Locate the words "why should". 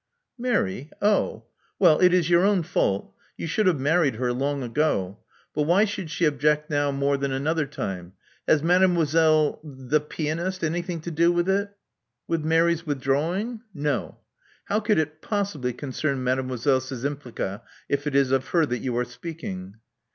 5.67-6.09